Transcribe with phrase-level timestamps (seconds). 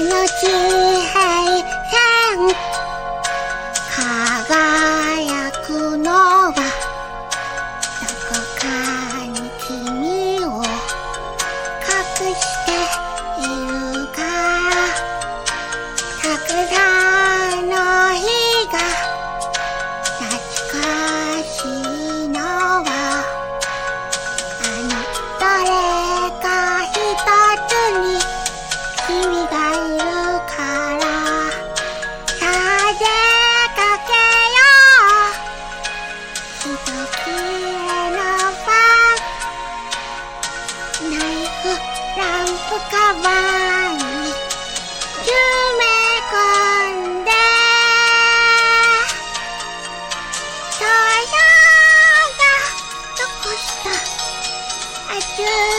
[0.00, 1.66] のがや
[3.96, 6.62] 輝くのはど
[8.28, 8.62] こか
[9.26, 9.34] に
[9.66, 12.68] 君を隠して
[13.42, 13.87] いる。
[55.38, 55.77] Yeah.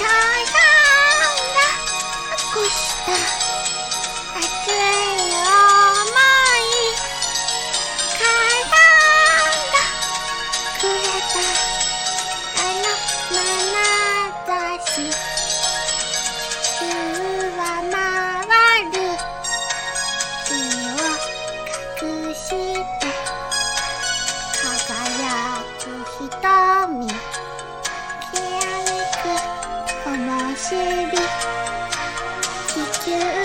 [0.00, 0.10] ただ
[2.54, 3.49] こした。
[30.68, 31.16] び
[32.68, 33.39] 地球